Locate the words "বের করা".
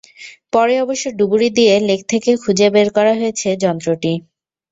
2.75-3.13